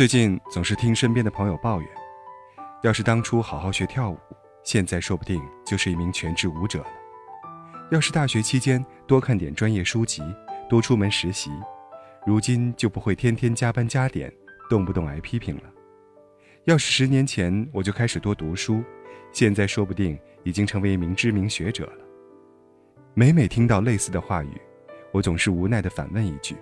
[0.00, 1.90] 最近总是听身边的朋友抱怨，
[2.82, 4.18] 要是当初好好学跳舞，
[4.64, 6.86] 现在说不定就是一名全职舞者了；
[7.90, 10.22] 要是大学期间多看点专业书籍，
[10.70, 11.50] 多出门实习，
[12.26, 14.32] 如今就不会天天加班加点，
[14.70, 15.64] 动不动挨批评了；
[16.64, 18.82] 要是十年前我就开始多读书，
[19.32, 21.98] 现在说不定已经成为一名知名学者了。
[23.12, 24.58] 每每听到类似的话语，
[25.12, 26.56] 我总是无奈地反问一句：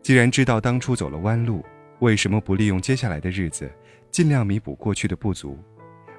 [0.00, 1.62] 既然知道当初走了弯路，
[2.02, 3.70] 为什么不利用接下来的日子，
[4.10, 5.56] 尽量弥补过去的不足，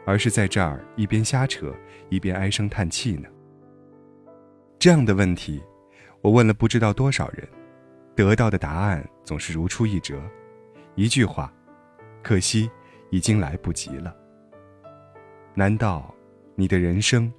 [0.06, 1.76] 而是在这儿一边瞎扯，
[2.08, 3.28] 一边唉声叹气呢？
[4.80, 5.62] 这样的问题，
[6.22, 7.46] 我问了不知道多少人，
[8.16, 10.18] 得到的答案总是如出一辙，
[10.96, 11.54] 一句话：
[12.22, 12.72] 可惜，
[13.10, 14.16] 已经来不及了。
[15.54, 16.16] 难道
[16.56, 17.30] 你的人生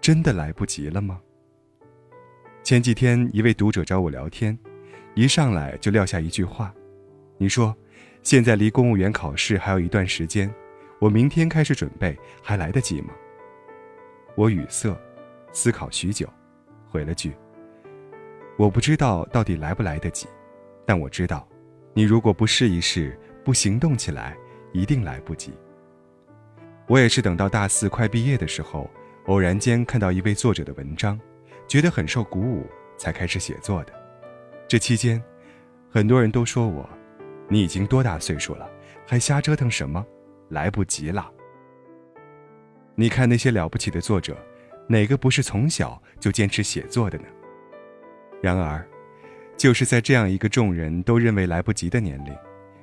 [0.00, 1.20] 真的来不及了吗？
[2.62, 4.58] 前几天，一位读者找我聊天，
[5.14, 6.74] 一上来就撂下一句话
[7.36, 7.76] ：“你说。”
[8.22, 10.52] 现在离公务员考试还有一段时间，
[10.98, 13.14] 我明天开始准备，还来得及吗？
[14.34, 14.94] 我语塞，
[15.52, 16.28] 思考许久，
[16.86, 17.32] 回了句
[18.58, 20.26] ：“我不知道到底来不来得及，
[20.84, 21.48] 但我知道，
[21.94, 24.36] 你如果不试一试，不行动起来，
[24.72, 25.52] 一定来不及。”
[26.86, 28.88] 我也是等到大四快毕业的时候，
[29.26, 31.18] 偶然间看到一位作者的文章，
[31.66, 32.66] 觉得很受鼓舞，
[32.98, 33.92] 才开始写作的。
[34.68, 35.22] 这期间，
[35.90, 36.86] 很多人都说我。
[37.52, 38.70] 你已经多大岁数了，
[39.04, 40.06] 还瞎折腾什么？
[40.50, 41.30] 来不及了。
[42.94, 44.36] 你看那些了不起的作者，
[44.88, 47.24] 哪个不是从小就坚持写作的呢？
[48.40, 48.86] 然而，
[49.56, 52.32] 就是在这样一个众人都认为来不及的年龄，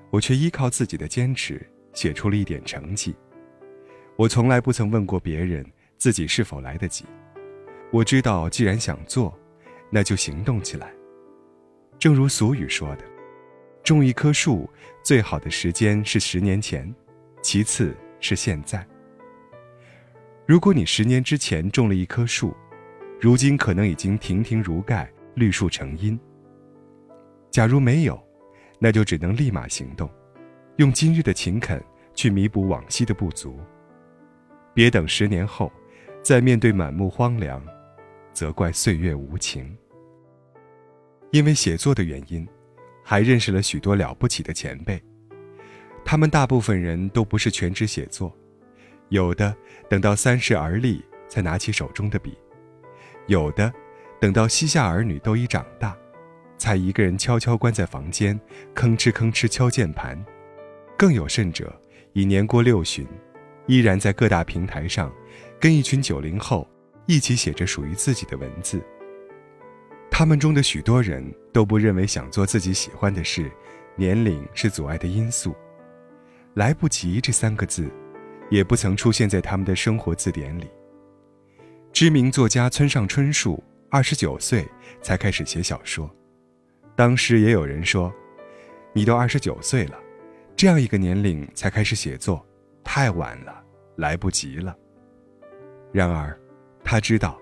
[0.10, 3.16] 我却依靠自己的坚持写出了一点成绩。
[4.18, 5.66] 我从来不曾问过别人
[5.98, 7.06] 自己是否来得及。
[7.92, 9.34] 我知道，既然想做，
[9.90, 10.92] 那就行动起来。
[11.98, 13.17] 正如俗语说的。
[13.88, 14.70] 种一棵树，
[15.02, 16.94] 最好的时间是十年前，
[17.42, 18.86] 其次是现在。
[20.46, 22.54] 如果你十年之前种了一棵树，
[23.18, 26.20] 如今可能已经亭亭如盖、绿树成荫。
[27.50, 28.22] 假如没有，
[28.78, 30.10] 那就只能立马行动，
[30.76, 31.82] 用今日的勤恳
[32.14, 33.58] 去弥补往昔的不足。
[34.74, 35.72] 别等十年后，
[36.22, 37.66] 再面对满目荒凉，
[38.34, 39.78] 责怪岁月无情。
[41.32, 42.46] 因为写作的原因。
[43.10, 45.02] 还认识了许多了不起的前辈，
[46.04, 48.36] 他们大部分人都不是全职写作，
[49.08, 49.56] 有的
[49.90, 52.38] 等到三十而立才拿起手中的笔，
[53.28, 53.74] 有的
[54.20, 55.96] 等到膝下儿女都已长大，
[56.58, 58.38] 才一个人悄悄关在房间，
[58.76, 60.22] 吭哧吭哧敲键盘，
[60.98, 61.74] 更有甚者
[62.12, 63.08] 已年过六旬，
[63.68, 65.10] 依然在各大平台上，
[65.62, 66.68] 跟一群九零后
[67.06, 68.84] 一起写着属于自己的文字。
[70.18, 71.24] 他们中的许多人
[71.54, 73.52] 都不认为想做自己喜欢的事，
[73.96, 75.56] 年龄是阻碍的因素。
[76.56, 77.88] 来不及这三个字，
[78.50, 80.66] 也不曾出现在他们的生活字典里。
[81.94, 84.68] 知名作家村上春树二十九岁
[85.04, 86.10] 才开始写小说，
[86.96, 88.12] 当时也有人说
[88.94, 90.00] ：“你都二十九岁了，
[90.56, 92.44] 这样一个年龄才开始写作，
[92.84, 93.64] 太晚了，
[93.98, 94.76] 来不及了。”
[95.94, 96.36] 然而，
[96.84, 97.40] 他知道，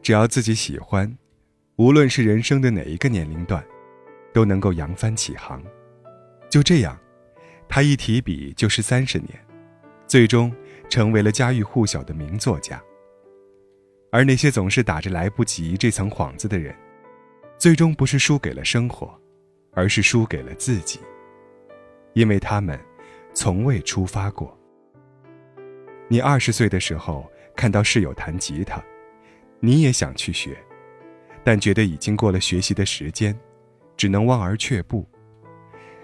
[0.00, 1.12] 只要自己喜欢。
[1.78, 3.64] 无论是人生的哪一个年龄段，
[4.32, 5.62] 都能够扬帆起航。
[6.50, 6.98] 就这样，
[7.68, 9.28] 他一提笔就是三十年，
[10.04, 10.52] 最终
[10.88, 12.82] 成为了家喻户晓的名作家。
[14.10, 16.74] 而那些总是打着来不及这层幌子的人，
[17.58, 19.16] 最终不是输给了生活，
[19.72, 20.98] 而是输给了自己，
[22.12, 22.76] 因为他们
[23.32, 24.52] 从未出发过。
[26.08, 28.82] 你二十岁的时候看到室友弹吉他，
[29.60, 30.58] 你也想去学。
[31.48, 33.34] 但觉得已经过了学习的时间，
[33.96, 35.08] 只能望而却步。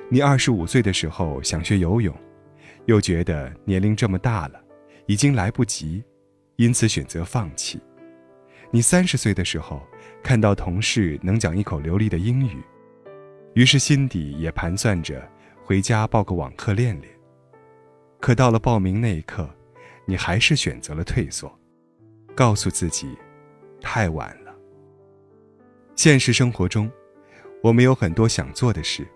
[0.08, 2.16] 你二十五岁的时候想学游泳，
[2.86, 4.58] 又觉得年龄这么大了，
[5.04, 6.02] 已经来不及，
[6.56, 7.78] 因此选择放弃。
[8.70, 9.82] 你三十岁的时候
[10.22, 12.64] 看到同事能讲一口流利的英语，
[13.52, 15.30] 于是心底也盘算着
[15.62, 17.12] 回家报个网课练练。
[18.18, 19.46] 可到了报名那一刻，
[20.06, 21.54] 你还是选择了退缩，
[22.34, 23.14] 告诉自己，
[23.82, 24.43] 太晚了。
[25.96, 26.90] 现实生活中，
[27.62, 29.06] 我们有很多想做的事，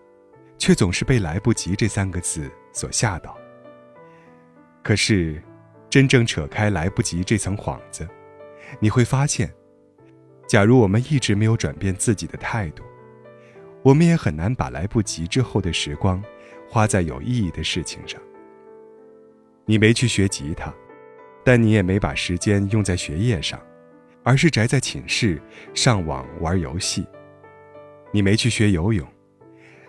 [0.57, 3.37] 却总是被“来不及”这三个字所吓到。
[4.83, 5.43] 可是，
[5.91, 8.09] 真正扯开“来不及”这层幌子，
[8.79, 9.53] 你会发现，
[10.47, 12.85] 假如我们一直没有转变自己的态度，
[13.83, 16.23] 我们也很难把来不及之后的时光
[16.69, 18.21] 花在有意义的事情上。
[19.67, 20.73] 你没去学吉他，
[21.45, 23.61] 但你也没把时间用在学业上。
[24.29, 25.41] 而是宅在寝室
[25.73, 27.07] 上网玩游戏。
[28.13, 29.09] 你没去学游泳，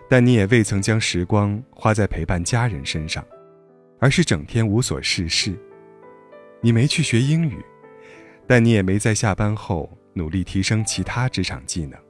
[0.08, 3.22] 但你也未曾将时光花在陪伴家人身上，
[3.98, 5.54] 而是整天无所事事。
[6.62, 7.62] 你没去学英语，
[8.46, 12.00] 但你也没在下班后努力提升其他职场技能，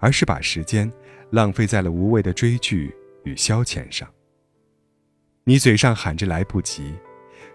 [0.00, 0.92] 而是把时间
[1.30, 2.92] 浪费在了无谓的追剧
[3.22, 4.08] 与消遣上。
[5.44, 6.92] 你嘴上喊着来不及，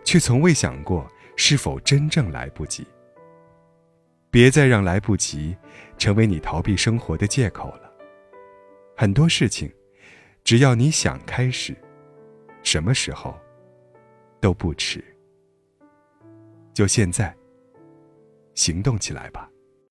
[0.06, 1.06] 却从未想过
[1.36, 2.88] 是否真正来不及。
[4.38, 5.58] 别再让来不及
[5.98, 7.92] 成为你逃避生活的借口了。
[8.96, 9.68] 很多事情，
[10.44, 11.76] 只要你想开始，
[12.62, 13.36] 什么时候
[14.40, 15.04] 都不迟。
[16.72, 17.36] 就现在，
[18.54, 19.50] 行动起来吧。